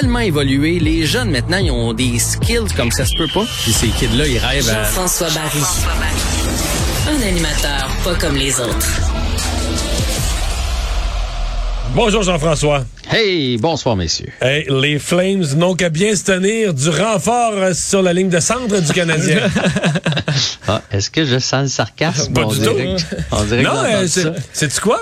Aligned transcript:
tellement 0.00 0.20
évolué. 0.20 0.78
Les 0.78 1.06
jeunes, 1.06 1.30
maintenant, 1.30 1.58
ils 1.58 1.72
ont 1.72 1.92
des 1.92 2.18
skills 2.20 2.72
comme 2.76 2.92
ça 2.92 3.04
se 3.04 3.16
peut 3.16 3.26
pas. 3.34 3.44
Puis 3.62 3.72
ces 3.72 3.88
kids-là, 3.88 4.26
ils 4.28 4.38
rêvent 4.38 4.68
à... 4.68 4.84
Jean-François 4.84 5.28
Barry. 5.30 5.58
Un 7.08 7.26
animateur 7.26 7.90
pas 8.04 8.14
comme 8.14 8.36
les 8.36 8.60
autres. 8.60 9.00
Bonjour 11.94 12.22
Jean-François. 12.22 12.84
Hey, 13.10 13.56
bonsoir 13.56 13.96
messieurs. 13.96 14.28
Hey, 14.40 14.66
les 14.68 14.98
Flames 15.00 15.44
n'ont 15.56 15.74
qu'à 15.74 15.88
bien 15.88 16.14
se 16.14 16.24
tenir 16.24 16.74
du 16.74 16.90
renfort 16.90 17.54
euh, 17.54 17.72
sur 17.74 18.02
la 18.02 18.12
ligne 18.12 18.28
de 18.28 18.38
centre 18.38 18.80
du 18.80 18.92
Canadien. 18.92 19.40
ah, 20.68 20.82
est-ce 20.92 21.10
que 21.10 21.24
je 21.24 21.38
sens 21.38 21.62
le 21.62 21.68
sarcasme? 21.68 22.32
Pas 22.34 22.44
du 22.44 22.60
tout. 22.60 22.76
On 23.32 23.44
dirait 23.44 23.62
non, 23.62 23.82
euh, 23.84 24.06
c'est 24.52 24.80
quoi? 24.80 25.00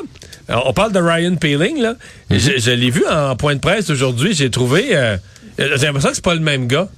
On 0.48 0.72
parle 0.72 0.92
de 0.92 1.00
Ryan 1.00 1.36
Peeling, 1.36 1.80
là. 1.80 1.94
Mm-hmm. 2.30 2.38
Je, 2.38 2.58
je 2.58 2.70
l'ai 2.70 2.90
vu 2.90 3.04
en 3.06 3.36
point 3.36 3.54
de 3.54 3.60
presse 3.60 3.90
aujourd'hui. 3.90 4.34
J'ai 4.34 4.50
trouvé... 4.50 4.96
Euh, 4.96 5.16
j'ai 5.58 5.86
l'impression 5.86 6.10
que 6.10 6.16
c'est 6.16 6.24
pas 6.24 6.34
le 6.34 6.40
même 6.40 6.66
gars. 6.66 6.88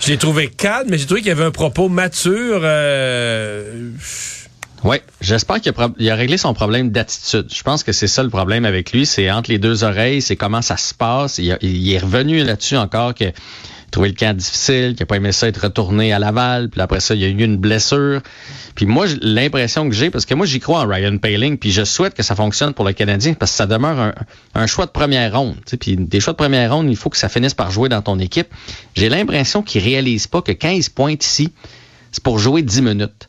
J'ai 0.00 0.16
trouvé 0.16 0.48
calme, 0.48 0.88
mais 0.90 0.98
j'ai 0.98 1.06
trouvé 1.06 1.20
qu'il 1.20 1.28
y 1.28 1.32
avait 1.32 1.44
un 1.44 1.50
propos 1.50 1.88
mature... 1.88 2.60
Euh, 2.62 3.90
oui, 4.84 4.96
j'espère 5.20 5.60
qu'il 5.60 6.10
a, 6.10 6.14
réglé 6.16 6.36
son 6.36 6.54
problème 6.54 6.90
d'attitude. 6.90 7.46
Je 7.54 7.62
pense 7.62 7.84
que 7.84 7.92
c'est 7.92 8.08
ça 8.08 8.24
le 8.24 8.30
problème 8.30 8.64
avec 8.64 8.92
lui, 8.92 9.06
c'est 9.06 9.30
entre 9.30 9.50
les 9.50 9.58
deux 9.58 9.84
oreilles, 9.84 10.20
c'est 10.20 10.34
comment 10.34 10.62
ça 10.62 10.76
se 10.76 10.92
passe. 10.92 11.38
Il, 11.38 11.92
est 11.92 11.98
revenu 11.98 12.42
là-dessus 12.42 12.76
encore 12.76 13.14
que 13.14 13.26
trouvé 13.92 14.08
le 14.08 14.14
camp 14.14 14.36
difficile, 14.36 14.94
qu'il 14.94 15.02
n'a 15.02 15.06
pas 15.06 15.16
aimé 15.16 15.30
ça 15.30 15.46
être 15.46 15.62
retourné 15.62 16.12
à 16.12 16.18
Laval, 16.18 16.68
puis 16.68 16.80
après 16.80 16.98
ça, 16.98 17.14
il 17.14 17.20
y 17.20 17.24
a 17.24 17.28
eu 17.28 17.44
une 17.44 17.58
blessure. 17.58 18.20
Puis 18.74 18.86
moi, 18.86 19.06
l'impression 19.20 19.88
que 19.88 19.94
j'ai, 19.94 20.10
parce 20.10 20.26
que 20.26 20.34
moi, 20.34 20.46
j'y 20.46 20.58
crois 20.58 20.80
en 20.80 20.88
Ryan 20.88 21.16
Paling, 21.18 21.58
puis 21.58 21.70
je 21.70 21.84
souhaite 21.84 22.14
que 22.14 22.24
ça 22.24 22.34
fonctionne 22.34 22.74
pour 22.74 22.84
le 22.84 22.92
Canadien, 22.92 23.34
parce 23.34 23.52
que 23.52 23.56
ça 23.58 23.66
demeure 23.66 24.12
un, 24.54 24.66
choix 24.66 24.86
de 24.86 24.90
première 24.90 25.38
ronde. 25.38 25.56
Puis 25.78 25.96
des 25.96 26.18
choix 26.18 26.32
de 26.32 26.38
première 26.38 26.74
ronde, 26.74 26.90
il 26.90 26.96
faut 26.96 27.10
que 27.10 27.16
ça 27.18 27.28
finisse 27.28 27.54
par 27.54 27.70
jouer 27.70 27.88
dans 27.88 28.02
ton 28.02 28.18
équipe. 28.18 28.48
J'ai 28.96 29.08
l'impression 29.08 29.62
qu'il 29.62 29.82
réalise 29.82 30.26
pas 30.26 30.42
que 30.42 30.52
quand 30.52 30.70
il 30.70 30.82
se 30.82 30.90
pointe 30.90 31.24
ici, 31.24 31.52
c'est 32.10 32.22
pour 32.22 32.38
jouer 32.38 32.62
10 32.62 32.82
minutes. 32.82 33.28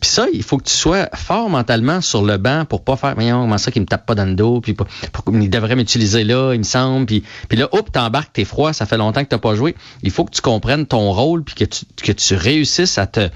Puis 0.00 0.10
ça, 0.10 0.26
il 0.32 0.42
faut 0.42 0.58
que 0.58 0.64
tu 0.64 0.74
sois 0.74 1.08
fort 1.14 1.48
mentalement 1.48 2.00
sur 2.00 2.22
le 2.22 2.36
banc 2.36 2.64
pour 2.66 2.84
pas 2.84 2.96
faire, 2.96 3.14
voyons, 3.14 3.42
comment 3.42 3.58
ça 3.58 3.70
qu'il 3.70 3.82
me 3.82 3.86
tape 3.86 4.04
pas 4.04 4.14
dans 4.14 4.26
le 4.26 4.34
dos, 4.34 4.60
puis 4.60 4.74
pour, 4.74 4.86
il 5.32 5.48
devrait 5.48 5.74
m'utiliser 5.74 6.22
là, 6.24 6.52
il 6.52 6.58
me 6.58 6.64
semble, 6.64 7.06
puis, 7.06 7.22
puis 7.48 7.58
là, 7.58 7.68
hop, 7.72 7.90
t'embarques, 7.90 8.32
t'es 8.34 8.44
froid, 8.44 8.72
ça 8.72 8.84
fait 8.84 8.98
longtemps 8.98 9.24
que 9.24 9.28
t'as 9.28 9.38
pas 9.38 9.54
joué. 9.54 9.74
Il 10.02 10.10
faut 10.10 10.24
que 10.24 10.32
tu 10.32 10.42
comprennes 10.42 10.86
ton 10.86 11.12
rôle, 11.12 11.44
puis 11.44 11.54
que 11.54 11.64
tu, 11.64 11.84
que 12.02 12.12
tu 12.12 12.34
réussisses 12.34 12.98
à 12.98 13.06
te, 13.06 13.30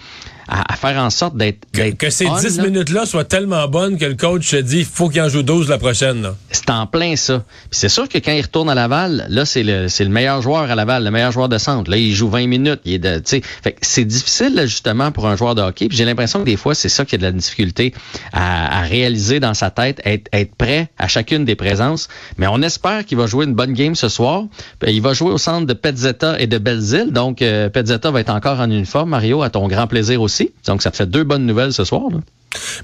à, 0.51 0.77
faire 0.77 1.01
en 1.01 1.11
sorte 1.11 1.37
d'être. 1.37 1.61
Que, 1.73 2.11
ces 2.11 2.27
10 2.27 2.61
minutes-là 2.61 3.07
soient 3.07 3.25
tellement 3.25 3.69
bonnes 3.69 3.97
que 3.97 4.05
le 4.05 4.15
coach 4.15 4.49
se 4.49 4.57
dit 4.57 4.81
il 4.81 4.85
faut 4.85 5.09
qu'il 5.09 5.23
en 5.23 5.29
joue 5.29 5.43
12 5.43 5.69
la 5.69 5.79
prochaine. 5.79 6.31
C'est 6.51 6.71
en 6.71 6.87
plein 6.87 7.15
ça. 7.17 7.45
c'est 7.71 7.89
sûr 7.89 8.09
que 8.09 8.19
quand 8.19 8.33
il 8.33 8.43
retourne 8.43 8.69
à 8.69 8.75
Laval, 8.75 9.27
là, 9.29 9.45
c'est 9.45 9.63
le, 9.63 9.89
c'est 9.89 10.05
le 10.05 10.11
meilleur 10.11 10.43
joueur 10.43 10.71
à 10.71 10.75
Laval, 10.75 11.05
le 11.05 11.11
meilleur 11.11 11.31
joueur 11.31 11.49
de 11.49 11.59
centre. 11.59 11.91
Là, 11.91 11.97
il 11.97 12.13
joue 12.13 12.29
20 12.29 12.47
minutes. 12.47 12.81
Il 12.85 12.95
est 12.95 12.99
de, 12.99 13.23
fait 13.25 13.77
c'est 13.81 14.05
difficile, 14.05 14.61
justement, 14.63 15.13
pour 15.13 15.27
un 15.27 15.37
joueur 15.37 15.55
de 15.55 15.63
hockey. 15.63 15.89
Puis 15.89 15.97
j'ai 15.97 16.05
l'impression 16.05 16.41
que 16.41 16.45
des 16.47 16.57
fois, 16.57 16.75
c'est 16.75 16.89
ça 16.89 17.05
qui 17.05 17.15
a 17.15 17.19
de 17.19 17.23
la 17.23 17.33
difficulté 17.33 17.95
à, 18.33 18.83
réaliser 18.83 19.39
dans 19.39 19.55
sa 19.55 19.71
tête, 19.71 20.01
être, 20.05 20.29
être 20.33 20.55
prêt 20.57 20.91
à 20.99 21.07
chacune 21.07 21.45
des 21.45 21.55
présences. 21.55 22.09
Mais 22.39 22.47
on 22.49 22.61
espère 22.63 23.05
qu'il 23.05 23.19
va 23.19 23.27
jouer 23.27 23.45
une 23.45 23.55
bonne 23.55 23.73
game 23.73 23.95
ce 23.95 24.09
soir. 24.09 24.45
Il 24.87 25.03
va 25.03 25.13
jouer 25.13 25.31
au 25.31 25.39
centre 25.39 25.67
de 25.67 25.75
Petzetta 25.75 26.41
et 26.41 26.47
de 26.47 26.59
Belzile. 26.59 27.13
Donc, 27.13 27.43
euh, 27.43 27.69
Petzetta 27.69 28.11
va 28.11 28.21
être 28.21 28.31
encore 28.31 28.61
en 28.61 28.71
uniforme. 28.71 29.11
Mario, 29.11 29.43
à 29.43 29.51
ton 29.51 29.69
grand 29.69 29.87
plaisir 29.87 30.23
aussi. 30.23 30.40
Donc, 30.67 30.83
ça 30.83 30.91
te 30.91 30.97
fait 30.97 31.07
deux 31.07 31.25
bonnes 31.25 31.47
nouvelles 31.47 31.73
ce 31.73 31.85
soir. 31.85 32.03
Là. 32.11 32.19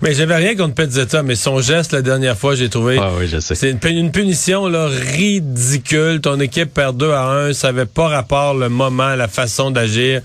Mais 0.02 0.14
j'avais 0.14 0.36
rien 0.36 0.54
contre 0.54 0.74
Petzetta, 0.74 1.22
mais 1.22 1.34
son 1.34 1.60
geste 1.60 1.92
la 1.92 2.02
dernière 2.02 2.36
fois, 2.36 2.54
j'ai 2.54 2.68
trouvé. 2.68 2.98
Ah 3.00 3.10
oui, 3.18 3.26
je 3.26 3.40
sais. 3.40 3.54
C'est 3.54 3.70
une, 3.70 4.12
punition 4.12 4.68
là, 4.68 4.86
ridicule. 4.86 6.20
Ton 6.20 6.38
équipe 6.38 6.72
perd 6.72 6.96
2 6.96 7.10
à 7.10 7.24
1. 7.24 7.52
Ça 7.52 7.68
n'avait 7.68 7.86
pas 7.86 8.08
rapport 8.08 8.54
le 8.54 8.68
moment, 8.68 9.14
la 9.14 9.28
façon 9.28 9.70
d'agir. 9.70 10.22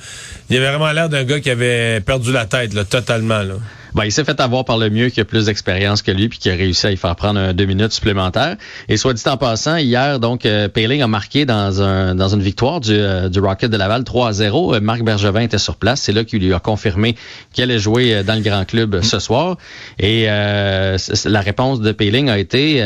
Il 0.50 0.58
avait 0.58 0.68
vraiment 0.68 0.92
l'air 0.92 1.10
d'un 1.10 1.24
gars 1.24 1.40
qui 1.40 1.50
avait 1.50 2.02
perdu 2.02 2.32
la 2.32 2.46
tête, 2.46 2.74
là, 2.74 2.84
totalement. 2.84 3.42
Là. 3.42 3.56
Ben, 3.94 4.06
il 4.06 4.12
s'est 4.12 4.24
fait 4.24 4.40
avoir 4.40 4.64
par 4.64 4.78
le 4.78 4.90
mieux 4.90 5.10
qui 5.10 5.20
a 5.20 5.26
plus 5.26 5.46
d'expérience 5.46 6.02
que 6.02 6.12
lui 6.12 6.30
puis 6.30 6.40
qui 6.40 6.50
a 6.50 6.54
réussi 6.54 6.88
à 6.88 6.92
y 6.92 6.98
faire 6.98 7.16
prendre 7.16 7.40
un, 7.40 7.54
deux 7.54 7.66
minutes 7.66 7.92
supplémentaires. 7.92 8.56
Et 8.88 8.98
soit 8.98 9.14
dit 9.14 9.24
en 9.28 9.38
passant, 9.38 9.78
hier, 9.78 10.20
donc, 10.20 10.46
euh, 10.46 10.68
a 10.74 11.08
marqué 11.08 11.46
dans, 11.46 11.82
un, 11.82 12.16
dans 12.16 12.30
une 12.30 12.42
victoire 12.42 12.80
du, 12.80 12.94
euh, 12.94 13.30
du 13.30 13.40
Rocket 13.40 13.70
de 13.70 13.78
Laval 13.78 14.04
3-0. 14.04 14.76
Euh, 14.76 14.80
Marc 14.80 15.04
Bergevin 15.04 15.42
était 15.42 15.58
sur 15.58 15.76
place. 15.76 16.02
C'est 16.02 16.14
là 16.14 16.24
qu'il 16.24 16.44
lui 16.44 16.54
a 16.54 16.60
confirmé 16.60 17.16
qu'il 17.54 17.64
allait 17.64 17.80
jouer 17.80 18.16
euh, 18.16 18.24
dans 18.24 18.36
le 18.36 18.42
grand 18.42 18.66
club 18.66 19.02
ce 19.02 19.20
soir. 19.20 19.58
Et 20.00 20.26
la 20.26 21.42
réponse 21.42 21.82
de 21.82 21.92
Payling 21.92 22.30
a 22.30 22.38
été 22.38 22.84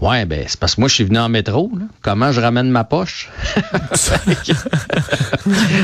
Ouais, 0.00 0.26
ben 0.26 0.44
c'est 0.46 0.60
parce 0.60 0.74
que 0.74 0.80
moi 0.80 0.88
je 0.88 0.94
suis 0.94 1.04
venu 1.04 1.18
en 1.18 1.28
métro. 1.28 1.70
Là. 1.74 1.86
Comment 2.02 2.30
je 2.30 2.40
ramène 2.40 2.70
ma 2.70 2.84
poche? 2.84 3.30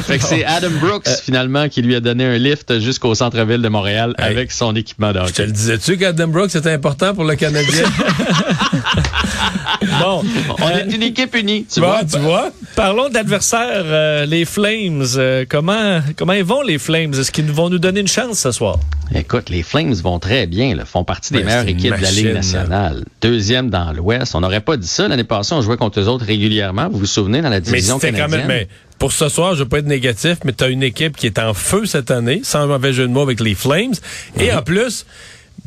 Fait 0.03 0.19
que 0.19 0.25
c'est 0.25 0.45
Adam 0.45 0.71
Brooks 0.81 1.09
euh, 1.09 1.15
finalement 1.23 1.69
qui 1.69 1.81
lui 1.83 1.95
a 1.95 2.01
donné 2.01 2.25
un 2.27 2.37
lift 2.37 2.79
jusqu'au 2.81 3.15
centre-ville 3.15 3.63
de 3.63 3.69
Montréal 3.69 4.15
avec 4.19 4.53
son 4.53 4.77
équipement. 4.77 5.13
Je 5.27 5.33
te 5.33 5.43
le 5.43 5.53
disais-tu 5.53 5.97
qu'Adam 5.97 6.29
Brooks 6.29 6.51
c'était 6.51 6.73
important 6.73 7.15
pour 7.15 7.25
le 7.25 7.37
Canadien? 7.37 7.85
Bon, 10.01 10.23
on 10.61 10.69
est 10.71 10.95
une 10.95 11.03
équipe 11.03 11.35
unie. 11.35 11.67
Tu 11.73 11.81
vois, 11.81 12.05
tu 12.05 12.19
vois. 12.19 12.51
Parlons 12.77 13.09
d'adversaires, 13.09 13.85
euh, 13.85 14.27
les 14.27 14.45
Flames. 14.45 15.05
Euh, 15.17 15.45
comment 15.49 16.01
comment 16.17 16.33
ils 16.33 16.45
vont 16.45 16.63
les 16.63 16.79
Flames? 16.79 17.13
Est-ce 17.13 17.31
qu'ils 17.33 17.51
vont 17.51 17.69
nous 17.69 17.79
donner 17.79 18.01
une 18.01 18.09
chance 18.09 18.39
ce 18.39 18.53
soir? 18.53 18.79
Écoute, 19.15 19.51
les 19.51 19.63
Flames 19.63 19.93
vont 19.95 20.19
très 20.19 20.47
bien. 20.47 20.75
Là, 20.75 20.85
font 20.85 21.05
partie 21.05 21.33
des 21.33 21.41
ben, 21.41 21.47
meilleures 21.47 21.69
équipes 21.69 21.97
de 21.97 22.03
la 22.03 22.11
Ligue 22.11 22.33
nationale. 22.33 23.05
Deuxième 23.21 23.71
dans 23.71 23.93
l'Ouest. 23.93 24.35
On 24.35 24.41
n'aurait 24.41 24.61
pas 24.61 24.77
dit 24.77 24.87
ça. 24.87 25.09
L'année 25.09 25.25
passée, 25.25 25.55
on 25.55 25.63
jouait 25.63 25.77
contre 25.77 26.01
eux 26.01 26.09
autres 26.09 26.25
régulièrement. 26.25 26.89
Vous 26.89 27.01
vous 27.01 27.07
souvenez, 27.07 27.43
dans 27.43 27.51
la 27.51 27.61
division 27.61 27.99
mais 28.03 28.13
canadienne? 28.13 28.31
Quand 28.31 28.37
même, 28.37 28.47
mais 28.47 28.69
pour 28.99 29.13
ce 29.13 29.29
soir, 29.29 29.55
je 29.55 29.61
ne 29.61 29.65
veux 29.65 29.69
pas 29.69 29.79
être 29.79 29.87
négatif, 29.87 30.39
mais 30.45 30.53
tu 30.53 30.65
as 30.65 30.69
une 30.69 30.83
équipe 30.83 31.17
qui 31.17 31.27
est 31.27 31.39
en 31.39 31.55
feu 31.55 31.87
cette 31.87 32.11
année, 32.11 32.41
sans 32.45 32.67
mauvais 32.67 32.93
jeu 32.93 33.07
de 33.07 33.13
mots 33.13 33.23
avec 33.23 33.41
les 33.41 33.55
Flames. 33.55 33.95
Et 34.39 34.51
mhm. 34.51 34.59
en 34.59 34.63
plus, 34.63 35.07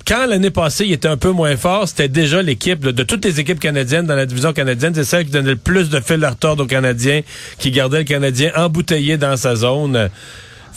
quand 0.07 0.27
l'année 0.27 0.51
passée, 0.51 0.85
il 0.85 0.93
était 0.93 1.07
un 1.07 1.17
peu 1.17 1.31
moins 1.31 1.57
fort, 1.57 1.87
c'était 1.87 2.07
déjà 2.07 2.41
l'équipe, 2.41 2.79
de 2.79 3.03
toutes 3.03 3.25
les 3.25 3.39
équipes 3.39 3.59
canadiennes 3.59 4.05
dans 4.05 4.15
la 4.15 4.25
division 4.25 4.53
canadienne, 4.53 4.93
c'est 4.93 5.03
celle 5.03 5.25
qui 5.25 5.31
donnait 5.31 5.51
le 5.51 5.55
plus 5.55 5.89
de 5.89 5.99
fil 5.99 6.23
à 6.23 6.29
retordre 6.29 6.63
aux 6.63 6.67
Canadiens, 6.67 7.21
qui 7.57 7.71
gardait 7.71 7.99
le 7.99 8.03
Canadien 8.03 8.51
embouteillé 8.55 9.17
dans 9.17 9.35
sa 9.35 9.55
zone. 9.55 10.09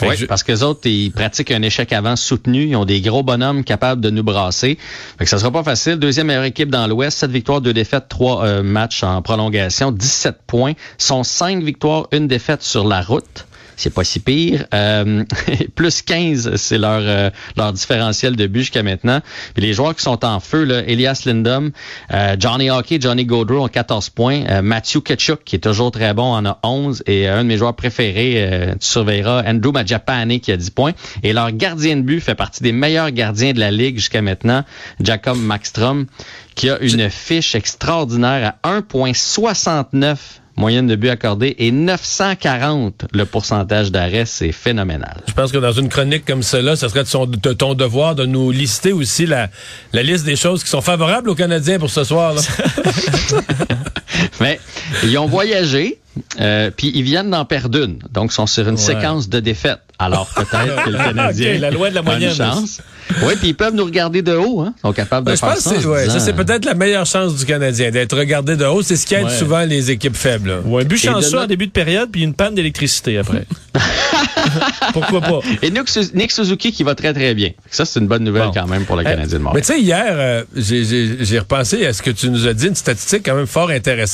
Oui, 0.00 0.26
parce 0.26 0.42
que 0.42 0.52
les 0.52 0.62
autres, 0.62 0.86
ils 0.86 1.10
pratiquent 1.10 1.50
un 1.50 1.62
échec 1.62 1.92
avant 1.92 2.14
soutenu. 2.16 2.66
Ils 2.66 2.76
ont 2.76 2.84
des 2.84 3.00
gros 3.00 3.24
bonhommes 3.24 3.64
capables 3.64 4.00
de 4.00 4.10
nous 4.10 4.22
brasser. 4.22 4.78
Fait 5.18 5.24
que 5.24 5.30
ça 5.30 5.38
sera 5.38 5.50
pas 5.50 5.64
facile. 5.64 5.96
Deuxième 5.96 6.28
meilleure 6.28 6.44
équipe 6.44 6.70
dans 6.70 6.86
l'Ouest. 6.86 7.18
Sept 7.18 7.32
victoires, 7.32 7.60
deux 7.60 7.72
défaites, 7.72 8.08
trois 8.08 8.44
euh, 8.44 8.62
matchs 8.62 9.02
en 9.02 9.20
prolongation. 9.22 9.90
17 9.90 10.36
points. 10.46 10.74
Sont 10.98 11.24
cinq 11.24 11.64
victoires, 11.64 12.06
une 12.12 12.28
défaite 12.28 12.62
sur 12.62 12.86
la 12.86 13.00
route 13.00 13.47
c'est 13.78 13.94
pas 13.94 14.04
si 14.04 14.20
pire. 14.20 14.66
Euh, 14.74 15.24
plus 15.74 16.02
15, 16.02 16.56
c'est 16.56 16.78
leur 16.78 17.00
euh, 17.00 17.30
leur 17.56 17.72
différentiel 17.72 18.36
de 18.36 18.46
but 18.46 18.60
jusqu'à 18.60 18.82
maintenant. 18.82 19.20
Puis 19.54 19.62
les 19.62 19.72
joueurs 19.72 19.94
qui 19.94 20.02
sont 20.02 20.24
en 20.24 20.40
feu, 20.40 20.64
là, 20.64 20.82
Elias 20.86 21.22
Lindum, 21.24 21.70
euh, 22.12 22.36
Johnny 22.38 22.70
Hockey, 22.70 22.98
Johnny 23.00 23.24
Gaudreau 23.24 23.64
ont 23.64 23.68
14 23.68 24.10
points. 24.10 24.62
Matthew 24.62 25.00
Ketchuk, 25.00 25.44
qui 25.44 25.56
est 25.56 25.60
toujours 25.60 25.92
très 25.92 26.12
bon, 26.12 26.34
en 26.34 26.44
a 26.44 26.58
11. 26.62 27.04
Et 27.06 27.28
un 27.28 27.44
de 27.44 27.48
mes 27.48 27.56
joueurs 27.56 27.76
préférés, 27.76 28.74
tu 28.80 28.86
surveilleras, 28.86 29.44
Andrew 29.46 29.72
Majapane, 29.72 30.40
qui 30.40 30.50
a 30.50 30.56
10 30.56 30.70
points. 30.70 30.92
Et 31.22 31.32
leur 31.32 31.52
gardien 31.52 31.96
de 31.96 32.02
but 32.02 32.20
fait 32.20 32.34
partie 32.34 32.62
des 32.62 32.72
meilleurs 32.72 33.12
gardiens 33.12 33.52
de 33.52 33.60
la 33.60 33.70
Ligue 33.70 33.96
jusqu'à 33.96 34.22
maintenant, 34.22 34.64
Jacob 35.00 35.38
Maxstrom, 35.38 36.06
qui 36.54 36.68
a 36.68 36.78
une 36.80 37.08
fiche 37.08 37.54
extraordinaire 37.54 38.54
à 38.62 38.80
1,69 38.80 40.16
moyenne 40.58 40.86
de 40.86 40.96
but 40.96 41.08
accordé 41.08 41.54
et 41.58 41.70
940 41.70 43.06
le 43.12 43.24
pourcentage 43.24 43.90
d'arrêt, 43.90 44.24
c'est 44.26 44.52
phénoménal. 44.52 45.22
Je 45.26 45.32
pense 45.32 45.52
que 45.52 45.58
dans 45.58 45.72
une 45.72 45.88
chronique 45.88 46.24
comme 46.24 46.42
cela, 46.42 46.76
ce 46.76 46.88
serait 46.88 47.04
de, 47.04 47.52
ton 47.52 47.74
devoir 47.74 48.14
de 48.14 48.26
nous 48.26 48.50
lister 48.50 48.92
aussi 48.92 49.24
la, 49.24 49.48
la 49.92 50.02
liste 50.02 50.24
des 50.24 50.36
choses 50.36 50.62
qui 50.62 50.70
sont 50.70 50.80
favorables 50.80 51.30
aux 51.30 51.34
Canadiens 51.34 51.78
pour 51.78 51.90
ce 51.90 52.04
soir. 52.04 52.34
Là. 52.34 52.40
Mais 54.40 54.60
ils 55.04 55.16
ont 55.18 55.26
voyagé, 55.26 55.98
euh, 56.40 56.70
puis 56.74 56.92
ils 56.94 57.02
viennent 57.02 57.30
d'en 57.30 57.44
perdre 57.44 57.82
une. 57.82 57.98
Donc, 58.10 58.30
ils 58.32 58.34
sont 58.34 58.46
sur 58.46 58.68
une 58.68 58.76
séquence 58.76 59.28
de 59.28 59.40
défaites. 59.40 59.80
Alors, 59.98 60.28
peut-être 60.28 60.84
que 60.84 60.90
le 60.90 60.98
Canadien 61.04 61.58
la 61.58 61.70
loi 61.70 61.90
de 61.90 61.94
la 61.96 62.02
moyenne. 62.02 62.34
chance. 62.34 62.80
Oui, 63.22 63.34
puis 63.36 63.48
ils 63.48 63.54
peuvent 63.54 63.74
nous 63.74 63.84
regarder 63.84 64.22
de 64.22 64.32
haut. 64.32 64.60
Hein? 64.60 64.74
Ils 64.78 64.80
sont 64.82 64.92
capables 64.92 65.30
de 65.30 65.36
faire 65.36 65.56
ça. 65.56 65.80
ça, 65.80 66.20
c'est 66.20 66.34
peut-être 66.34 66.64
la 66.64 66.74
meilleure 66.74 67.06
chance 67.06 67.34
du 67.34 67.44
Canadien, 67.44 67.90
d'être 67.90 68.16
regardé 68.16 68.56
de 68.56 68.64
haut. 68.64 68.82
C'est 68.82 68.96
ce 68.96 69.06
qui 69.06 69.14
aide 69.14 69.30
souvent 69.30 69.64
les 69.64 69.90
équipes 69.90 70.16
faibles. 70.16 70.62
Ou 70.64 70.78
un 70.78 70.84
but 70.84 70.98
chanceux 70.98 71.38
en 71.38 71.46
début 71.46 71.66
de 71.66 71.72
période, 71.72 72.10
puis 72.10 72.22
une 72.22 72.34
panne 72.34 72.54
d'électricité 72.54 73.18
après. 73.18 73.44
Pourquoi 74.92 75.20
pas? 75.20 75.40
Et 75.62 75.70
Nick, 75.70 76.30
Suzuki 76.30 76.72
qui 76.72 76.82
va 76.84 76.94
très, 76.94 77.12
très 77.12 77.34
bien. 77.34 77.50
Ça, 77.70 77.84
c'est 77.84 78.00
une 78.00 78.06
bonne 78.06 78.24
nouvelle 78.24 78.50
quand 78.54 78.66
même 78.66 78.84
pour 78.84 78.96
le 78.96 79.02
Canadien 79.02 79.38
de 79.38 79.42
Montréal. 79.42 79.54
Mais 79.54 79.60
tu 79.60 79.74
sais, 79.74 79.80
hier, 79.80 80.04
euh, 80.10 80.44
j'ai 80.54 81.38
repensé 81.38 81.86
à 81.86 81.92
ce 81.92 82.02
que 82.02 82.10
tu 82.10 82.30
nous 82.30 82.46
as 82.46 82.54
dit, 82.54 82.68
une 82.68 82.74
statistique 82.74 83.22
quand 83.24 83.34
même 83.34 83.46
fort 83.46 83.70
intéressante 83.70 84.07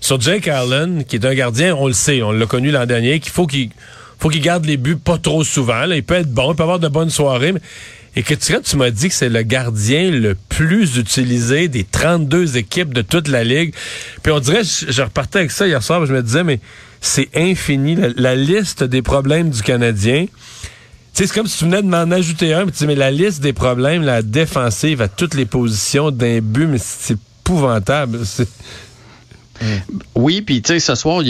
sur 0.00 0.20
Jake 0.20 0.48
Allen, 0.48 1.04
qui 1.04 1.16
est 1.16 1.24
un 1.24 1.34
gardien, 1.34 1.74
on 1.74 1.86
le 1.86 1.92
sait, 1.92 2.22
on 2.22 2.32
l'a 2.32 2.46
connu 2.46 2.70
l'an 2.70 2.86
dernier, 2.86 3.20
qu'il 3.20 3.32
faut 3.32 3.46
qu'il 3.46 3.70
faut 4.18 4.28
qu'il 4.28 4.40
garde 4.40 4.64
les 4.64 4.76
buts 4.76 4.96
pas 4.96 5.18
trop 5.18 5.44
souvent. 5.44 5.84
Là. 5.84 5.96
Il 5.96 6.02
peut 6.02 6.14
être 6.14 6.30
bon, 6.30 6.52
il 6.52 6.56
peut 6.56 6.62
avoir 6.62 6.78
de 6.78 6.88
bonnes 6.88 7.10
soirées, 7.10 7.54
et 8.16 8.22
que 8.22 8.34
tu, 8.34 8.54
tu 8.62 8.76
m'as 8.76 8.90
dit 8.90 9.08
que 9.08 9.14
c'est 9.14 9.28
le 9.28 9.42
gardien 9.42 10.10
le 10.10 10.34
plus 10.34 10.96
utilisé 10.96 11.68
des 11.68 11.84
32 11.84 12.56
équipes 12.56 12.94
de 12.94 13.02
toute 13.02 13.28
la 13.28 13.44
ligue. 13.44 13.74
Puis 14.22 14.32
on 14.32 14.40
dirait, 14.40 14.64
je, 14.64 14.90
je 14.90 15.02
repartais 15.02 15.40
avec 15.40 15.50
ça 15.50 15.66
hier 15.66 15.82
soir, 15.82 16.06
je 16.06 16.14
me 16.14 16.22
disais, 16.22 16.42
mais 16.42 16.60
c'est 17.02 17.28
infini, 17.34 17.94
la, 17.94 18.08
la, 18.16 18.34
liste 18.34 18.82
des 18.82 19.02
problèmes 19.02 19.50
du 19.50 19.62
Canadien. 19.62 20.26
C'est 21.12 21.30
comme 21.32 21.46
si 21.46 21.58
tu 21.58 21.64
venais 21.64 21.82
de 21.82 21.88
m'en 21.88 22.10
ajouter 22.10 22.52
un, 22.52 22.64
puis 22.64 22.72
tu 22.72 22.78
dis, 22.78 22.86
mais 22.86 22.94
la 22.94 23.10
liste 23.10 23.40
des 23.40 23.52
problèmes, 23.52 24.02
la 24.02 24.22
défensive 24.22 25.00
à 25.02 25.08
toutes 25.08 25.34
les 25.34 25.46
positions 25.46 26.10
d'un 26.10 26.40
but, 26.40 26.66
mais 26.66 26.78
c'est 26.78 27.16
épouvantable. 27.42 28.20
Oui, 30.14 30.42
puis 30.42 30.62
tu 30.62 30.74
sais, 30.74 30.80
ce 30.80 30.94
soir, 30.94 31.22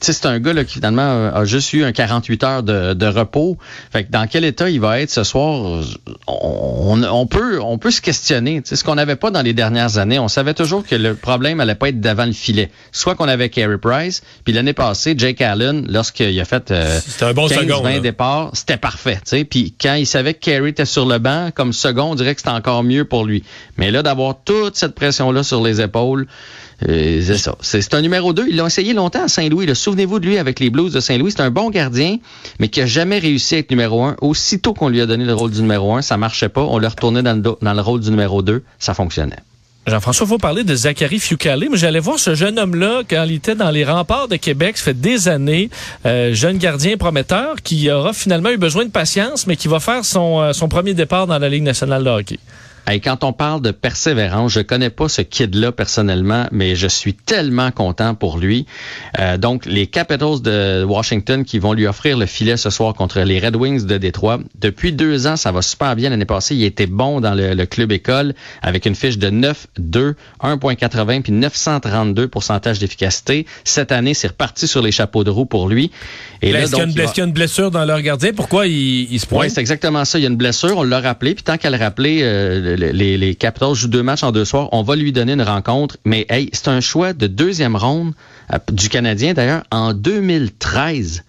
c'est 0.00 0.26
un 0.26 0.38
gars 0.38 0.52
là, 0.52 0.64
qui 0.64 0.74
finalement 0.74 1.30
a 1.32 1.44
juste 1.44 1.72
eu 1.72 1.84
un 1.84 1.92
48 1.92 2.44
heures 2.44 2.62
de, 2.62 2.94
de, 2.94 3.06
repos. 3.06 3.56
Fait 3.92 4.04
que 4.04 4.10
dans 4.10 4.26
quel 4.26 4.44
état 4.44 4.68
il 4.70 4.80
va 4.80 5.00
être 5.00 5.10
ce 5.10 5.24
soir, 5.24 5.82
on, 6.26 7.02
on 7.02 7.26
peut 7.26 7.60
on 7.60 7.78
peut 7.78 7.90
se 7.90 8.00
questionner. 8.00 8.60
C'est 8.64 8.76
ce 8.76 8.84
qu'on 8.84 8.94
n'avait 8.94 9.16
pas 9.16 9.30
dans 9.30 9.42
les 9.42 9.52
dernières 9.52 9.98
années. 9.98 10.18
On 10.18 10.28
savait 10.28 10.54
toujours 10.54 10.86
que 10.86 10.94
le 10.94 11.14
problème 11.14 11.60
allait 11.60 11.74
pas 11.74 11.88
être 11.88 12.00
devant 12.00 12.26
le 12.26 12.32
filet. 12.32 12.70
Soit 12.92 13.14
qu'on 13.14 13.28
avait 13.28 13.48
Carey 13.48 13.78
Price, 13.78 14.22
puis 14.44 14.52
l'année 14.52 14.72
passée, 14.72 15.14
Jake 15.16 15.40
Allen, 15.40 15.86
lorsqu'il 15.88 16.38
a 16.40 16.44
fait 16.44 16.70
euh, 16.70 17.00
un 17.20 17.32
bon 17.32 17.48
15, 17.48 17.60
second, 17.60 17.82
20 17.82 18.00
départs, 18.00 18.50
c'était 18.54 18.76
parfait. 18.76 19.20
Puis 19.48 19.74
quand 19.80 19.94
il 19.94 20.06
savait 20.06 20.34
que 20.34 20.40
Carey 20.40 20.70
était 20.70 20.84
sur 20.84 21.06
le 21.06 21.18
banc, 21.18 21.50
comme 21.54 21.72
second, 21.72 22.12
on 22.12 22.14
dirait 22.14 22.34
que 22.34 22.40
c'était 22.40 22.50
encore 22.50 22.82
mieux 22.82 23.04
pour 23.04 23.24
lui. 23.24 23.44
Mais 23.76 23.90
là, 23.90 24.02
d'avoir 24.02 24.36
toute 24.44 24.76
cette 24.76 24.94
pression-là 24.94 25.42
sur 25.42 25.62
les 25.62 25.80
épaules, 25.80 26.26
euh, 26.26 26.73
c'est 26.86 27.38
ça. 27.38 27.56
C'est 27.60 27.94
un 27.94 28.02
numéro 28.02 28.32
2. 28.32 28.46
Ils 28.48 28.56
l'ont 28.56 28.66
essayé 28.66 28.92
longtemps 28.92 29.24
à 29.24 29.28
Saint-Louis. 29.28 29.74
Souvenez-vous 29.74 30.20
de 30.20 30.26
lui 30.26 30.38
avec 30.38 30.60
les 30.60 30.70
Blues 30.70 30.92
de 30.92 31.00
Saint-Louis. 31.00 31.32
C'est 31.32 31.42
un 31.42 31.50
bon 31.50 31.70
gardien, 31.70 32.18
mais 32.58 32.68
qui 32.68 32.80
a 32.80 32.86
jamais 32.86 33.18
réussi 33.18 33.54
à 33.54 33.58
être 33.58 33.70
numéro 33.70 34.02
1. 34.04 34.16
Aussitôt 34.20 34.74
qu'on 34.74 34.88
lui 34.88 35.00
a 35.00 35.06
donné 35.06 35.24
le 35.24 35.34
rôle 35.34 35.50
du 35.50 35.62
numéro 35.62 35.94
1, 35.94 36.02
ça 36.02 36.16
marchait 36.16 36.48
pas. 36.48 36.62
On 36.62 36.78
l'a 36.78 36.88
retourné 36.88 37.22
dans 37.22 37.34
le, 37.34 37.40
dans 37.40 37.74
le 37.74 37.80
rôle 37.80 38.00
du 38.00 38.10
numéro 38.10 38.42
2. 38.42 38.62
Ça 38.78 38.94
fonctionnait. 38.94 39.38
Jean-François, 39.86 40.24
il 40.26 40.28
faut 40.30 40.38
parler 40.38 40.64
de 40.64 40.74
Zachary 40.74 41.18
Fucale, 41.18 41.66
mais 41.70 41.76
j'allais 41.76 42.00
voir 42.00 42.18
ce 42.18 42.34
jeune 42.34 42.58
homme-là 42.58 43.02
quand 43.08 43.24
il 43.24 43.34
était 43.34 43.54
dans 43.54 43.70
les 43.70 43.84
remparts 43.84 44.28
de 44.28 44.36
Québec, 44.36 44.78
ça 44.78 44.84
fait 44.84 44.98
des 44.98 45.28
années, 45.28 45.68
euh, 46.06 46.32
jeune 46.32 46.56
gardien 46.56 46.96
prometteur 46.96 47.56
qui 47.62 47.90
aura 47.90 48.14
finalement 48.14 48.48
eu 48.48 48.56
besoin 48.56 48.86
de 48.86 48.90
patience, 48.90 49.46
mais 49.46 49.56
qui 49.56 49.68
va 49.68 49.80
faire 49.80 50.02
son, 50.06 50.40
euh, 50.40 50.52
son 50.54 50.68
premier 50.68 50.94
départ 50.94 51.26
dans 51.26 51.38
la 51.38 51.50
Ligue 51.50 51.64
nationale 51.64 52.02
de 52.02 52.08
hockey. 52.08 52.38
Hey, 52.86 53.00
quand 53.00 53.24
on 53.24 53.32
parle 53.32 53.62
de 53.62 53.70
persévérance, 53.70 54.52
je 54.52 54.60
connais 54.60 54.90
pas 54.90 55.08
ce 55.08 55.22
kid-là 55.22 55.72
personnellement, 55.72 56.46
mais 56.52 56.76
je 56.76 56.86
suis 56.86 57.14
tellement 57.14 57.70
content 57.70 58.14
pour 58.14 58.36
lui. 58.36 58.66
Euh, 59.18 59.38
donc, 59.38 59.64
les 59.64 59.86
Capitals 59.86 60.42
de 60.42 60.84
Washington 60.84 61.44
qui 61.44 61.58
vont 61.58 61.72
lui 61.72 61.86
offrir 61.86 62.18
le 62.18 62.26
filet 62.26 62.58
ce 62.58 62.68
soir 62.68 62.92
contre 62.92 63.20
les 63.20 63.38
Red 63.38 63.56
Wings 63.56 63.86
de 63.86 63.96
Détroit. 63.96 64.38
Depuis 64.60 64.92
deux 64.92 65.26
ans, 65.26 65.36
ça 65.36 65.50
va 65.50 65.62
super 65.62 65.96
bien. 65.96 66.10
L'année 66.10 66.26
passée, 66.26 66.56
il 66.56 66.64
était 66.64 66.86
bon 66.86 67.20
dans 67.20 67.34
le, 67.34 67.54
le 67.54 67.66
club 67.66 67.90
école 67.90 68.34
avec 68.60 68.84
une 68.84 68.94
fiche 68.94 69.16
de 69.16 69.30
9-2, 69.30 70.14
1.80 70.42 71.22
puis 71.22 71.32
932 71.32 72.28
pourcentage 72.28 72.78
d'efficacité. 72.78 73.46
Cette 73.64 73.92
année, 73.92 74.12
c'est 74.12 74.28
reparti 74.28 74.66
sur 74.66 74.82
les 74.82 74.92
chapeaux 74.92 75.24
de 75.24 75.30
roue 75.30 75.46
pour 75.46 75.68
lui. 75.68 75.90
Et 76.42 76.52
là, 76.52 76.66
donc, 76.68 76.82
il 76.88 76.98
y, 76.98 77.20
a 77.20 77.24
une 77.24 77.32
blessure 77.32 77.70
dans 77.70 77.84
leur 77.84 78.02
gardien? 78.02 78.32
Pourquoi 78.34 78.66
il, 78.66 79.10
il 79.10 79.18
se 79.18 79.26
pointe? 79.26 79.44
Oui, 79.44 79.50
c'est 79.50 79.60
exactement 79.60 80.04
ça. 80.04 80.18
Il 80.18 80.22
y 80.22 80.26
a 80.26 80.28
une 80.28 80.36
blessure. 80.36 80.76
On 80.76 80.82
l'a 80.82 81.00
rappelé. 81.00 81.34
Puis 81.34 81.44
tant 81.44 81.56
qu'elle 81.56 81.74
rappelé, 81.74 82.20
euh, 82.22 82.73
les, 82.76 83.16
les 83.16 83.34
Capitals 83.34 83.74
jouent 83.74 83.88
deux 83.88 84.02
matchs 84.02 84.22
en 84.22 84.32
deux 84.32 84.44
soirs. 84.44 84.68
On 84.72 84.82
va 84.82 84.96
lui 84.96 85.12
donner 85.12 85.32
une 85.32 85.42
rencontre. 85.42 85.96
Mais 86.04 86.26
hey, 86.28 86.50
c'est 86.52 86.68
un 86.68 86.80
choix 86.80 87.12
de 87.12 87.26
deuxième 87.26 87.76
ronde 87.76 88.12
euh, 88.52 88.58
du 88.70 88.88
Canadien, 88.88 89.34
d'ailleurs, 89.34 89.64
en 89.70 89.94
2013. 89.94 91.24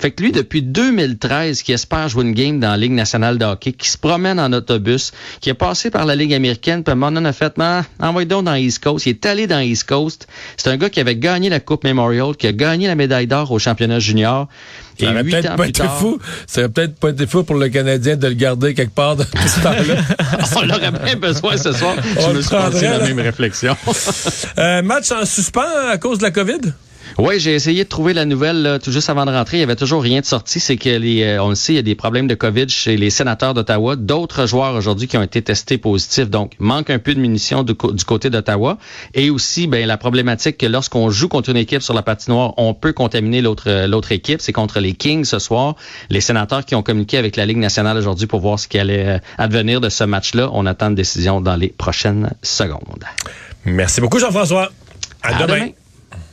Fait 0.00 0.10
que 0.12 0.22
lui, 0.22 0.32
depuis 0.32 0.62
2013, 0.62 1.62
qui 1.62 1.72
espère 1.72 2.08
jouer 2.08 2.24
une 2.24 2.32
game 2.32 2.60
dans 2.60 2.70
la 2.70 2.76
Ligue 2.76 2.92
nationale 2.92 3.38
de 3.38 3.44
hockey, 3.44 3.72
qui 3.72 3.88
se 3.88 3.98
promène 3.98 4.38
en 4.38 4.52
autobus, 4.52 5.12
qui 5.40 5.50
est 5.50 5.54
passé 5.54 5.90
par 5.90 6.06
la 6.06 6.14
Ligue 6.14 6.34
américaine, 6.34 6.84
puis 6.84 6.94
maintenant 6.94 7.24
a 7.24 7.32
fait, 7.32 7.52
ah, 7.58 7.82
envoyez 8.00 8.26
donc 8.26 8.44
dans 8.44 8.54
East 8.54 8.82
Coast. 8.82 9.06
Il 9.06 9.10
est 9.10 9.26
allé 9.26 9.46
dans 9.46 9.60
East 9.60 9.88
Coast. 9.88 10.28
C'est 10.56 10.70
un 10.70 10.76
gars 10.76 10.90
qui 10.90 11.00
avait 11.00 11.16
gagné 11.16 11.48
la 11.48 11.60
Coupe 11.60 11.84
Memorial, 11.84 12.36
qui 12.36 12.46
a 12.46 12.52
gagné 12.52 12.86
la 12.86 12.94
médaille 12.94 13.26
d'or 13.26 13.50
au 13.50 13.58
championnat 13.58 13.98
junior. 13.98 14.48
Et 15.00 15.04
ça 15.04 15.10
aurait 15.12 15.24
peut-être 15.24 15.56
pas 15.56 15.68
été 15.68 15.82
tard, 15.82 15.98
fou. 15.98 16.18
Ça 16.46 16.60
aurait 16.60 16.70
peut-être 16.70 16.96
pas 16.96 17.10
été 17.10 17.26
fou 17.26 17.44
pour 17.44 17.54
le 17.56 17.68
Canadien 17.68 18.16
de 18.16 18.26
le 18.26 18.34
garder 18.34 18.74
quelque 18.74 18.94
part 18.94 19.16
dans 19.16 19.24
tout 19.24 19.48
ce 19.48 19.60
temps-là. 19.62 20.00
On 20.56 20.70
aurait 20.70 20.90
bien 20.90 21.16
besoin 21.16 21.56
ce 21.56 21.72
soir. 21.72 21.94
On 22.18 22.30
Je 22.30 22.36
me 22.36 22.40
suis 22.42 22.50
pensé 22.50 22.84
la 22.86 22.98
même 23.00 23.20
réflexion. 23.20 23.76
euh, 24.58 24.82
match 24.82 25.12
en 25.12 25.24
suspens 25.24 25.88
à 25.90 25.98
cause 25.98 26.18
de 26.18 26.24
la 26.24 26.30
COVID? 26.30 26.72
Oui, 27.18 27.40
j'ai 27.40 27.52
essayé 27.52 27.82
de 27.82 27.88
trouver 27.88 28.14
la 28.14 28.24
nouvelle 28.24 28.62
là, 28.62 28.78
tout 28.78 28.92
juste 28.92 29.10
avant 29.10 29.26
de 29.26 29.32
rentrer. 29.32 29.56
Il 29.56 29.60
y 29.60 29.64
avait 29.64 29.74
toujours 29.74 30.00
rien 30.04 30.20
de 30.20 30.24
sorti. 30.24 30.60
C'est 30.60 30.76
que 30.76 30.88
les, 30.88 31.24
euh, 31.24 31.42
on 31.42 31.48
le 31.48 31.56
sait, 31.56 31.72
il 31.72 31.76
y 31.76 31.80
a 31.80 31.82
des 31.82 31.96
problèmes 31.96 32.28
de 32.28 32.36
COVID 32.36 32.68
chez 32.68 32.96
les 32.96 33.10
sénateurs 33.10 33.54
d'Ottawa. 33.54 33.96
D'autres 33.96 34.46
joueurs 34.46 34.76
aujourd'hui 34.76 35.08
qui 35.08 35.16
ont 35.16 35.22
été 35.22 35.42
testés 35.42 35.78
positifs. 35.78 36.30
Donc, 36.30 36.52
manque 36.60 36.90
un 36.90 37.00
peu 37.00 37.16
de 37.16 37.18
munitions 37.18 37.64
du, 37.64 37.72
du 37.74 38.04
côté 38.04 38.30
d'Ottawa. 38.30 38.78
Et 39.14 39.30
aussi, 39.30 39.66
ben, 39.66 39.84
la 39.84 39.96
problématique 39.96 40.58
que 40.58 40.66
lorsqu'on 40.66 41.10
joue 41.10 41.26
contre 41.26 41.50
une 41.50 41.56
équipe 41.56 41.82
sur 41.82 41.92
la 41.92 42.02
patinoire, 42.02 42.54
on 42.56 42.72
peut 42.72 42.92
contaminer 42.92 43.42
l'autre 43.42 43.86
l'autre 43.86 44.12
équipe. 44.12 44.40
C'est 44.40 44.52
contre 44.52 44.78
les 44.78 44.92
Kings 44.92 45.24
ce 45.24 45.40
soir. 45.40 45.74
Les 46.10 46.20
sénateurs 46.20 46.64
qui 46.64 46.76
ont 46.76 46.84
communiqué 46.84 47.18
avec 47.18 47.34
la 47.34 47.46
Ligue 47.46 47.58
nationale 47.58 47.96
aujourd'hui 47.96 48.28
pour 48.28 48.38
voir 48.38 48.60
ce 48.60 48.68
qui 48.68 48.78
allait 48.78 49.20
advenir 49.38 49.80
de 49.80 49.88
ce 49.88 50.04
match-là. 50.04 50.50
On 50.52 50.66
attend 50.66 50.90
une 50.90 50.94
décision 50.94 51.40
dans 51.40 51.56
les 51.56 51.68
prochaines 51.68 52.30
secondes. 52.42 53.04
Merci 53.64 54.00
beaucoup, 54.00 54.20
Jean-François. 54.20 54.70
À, 55.24 55.34
à, 55.34 55.42
demain. 55.42 55.54
demain. 55.54 55.70